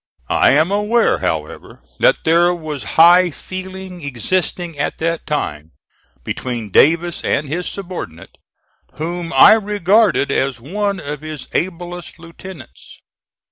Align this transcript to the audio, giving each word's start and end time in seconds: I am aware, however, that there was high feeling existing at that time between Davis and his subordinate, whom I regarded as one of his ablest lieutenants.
I 0.31 0.49
am 0.53 0.71
aware, 0.71 1.19
however, 1.19 1.83
that 1.99 2.23
there 2.23 2.55
was 2.55 2.83
high 2.97 3.29
feeling 3.29 4.01
existing 4.03 4.75
at 4.79 4.97
that 4.97 5.27
time 5.27 5.73
between 6.23 6.71
Davis 6.71 7.23
and 7.23 7.47
his 7.47 7.67
subordinate, 7.69 8.39
whom 8.93 9.31
I 9.31 9.53
regarded 9.53 10.31
as 10.31 10.59
one 10.59 10.99
of 10.99 11.21
his 11.21 11.47
ablest 11.53 12.17
lieutenants. 12.17 12.97